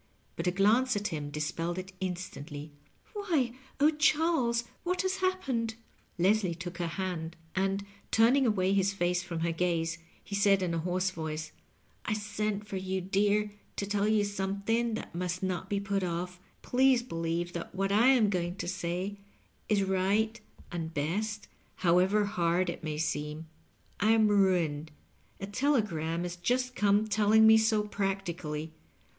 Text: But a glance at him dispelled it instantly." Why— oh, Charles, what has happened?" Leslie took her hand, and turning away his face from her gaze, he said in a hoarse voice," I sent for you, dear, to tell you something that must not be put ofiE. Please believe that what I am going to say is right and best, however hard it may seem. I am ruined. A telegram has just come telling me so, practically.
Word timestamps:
But 0.35 0.47
a 0.47 0.51
glance 0.51 0.95
at 0.95 1.09
him 1.09 1.29
dispelled 1.29 1.77
it 1.77 1.91
instantly." 1.99 2.71
Why— 3.13 3.53
oh, 3.79 3.91
Charles, 3.91 4.63
what 4.83 5.03
has 5.03 5.17
happened?" 5.17 5.75
Leslie 6.17 6.55
took 6.55 6.79
her 6.79 6.87
hand, 6.87 7.35
and 7.55 7.85
turning 8.09 8.47
away 8.47 8.73
his 8.73 8.93
face 8.93 9.21
from 9.21 9.41
her 9.41 9.51
gaze, 9.51 9.99
he 10.23 10.33
said 10.33 10.63
in 10.63 10.73
a 10.73 10.79
hoarse 10.79 11.11
voice," 11.11 11.51
I 12.05 12.13
sent 12.13 12.67
for 12.67 12.77
you, 12.77 12.99
dear, 12.99 13.51
to 13.75 13.85
tell 13.85 14.07
you 14.07 14.23
something 14.23 14.95
that 14.95 15.13
must 15.13 15.43
not 15.43 15.69
be 15.69 15.79
put 15.79 16.01
ofiE. 16.01 16.39
Please 16.63 17.03
believe 17.03 17.53
that 17.53 17.75
what 17.75 17.91
I 17.91 18.07
am 18.07 18.31
going 18.31 18.55
to 18.55 18.67
say 18.67 19.19
is 19.69 19.83
right 19.83 20.41
and 20.71 20.91
best, 20.91 21.47
however 21.75 22.25
hard 22.25 22.71
it 22.71 22.83
may 22.83 22.97
seem. 22.97 23.45
I 23.99 24.13
am 24.13 24.29
ruined. 24.29 24.89
A 25.39 25.45
telegram 25.45 26.23
has 26.23 26.37
just 26.37 26.75
come 26.75 27.05
telling 27.05 27.45
me 27.45 27.59
so, 27.59 27.83
practically. 27.83 28.73